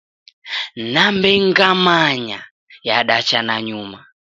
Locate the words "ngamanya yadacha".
1.47-3.39